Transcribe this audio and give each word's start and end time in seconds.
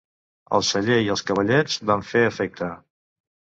El 0.59 0.63
celler 0.69 0.97
i 1.07 1.11
els 1.15 1.23
cavallets 1.27 1.77
van 1.91 2.03
fer 2.13 2.25
efecte. 2.31 2.73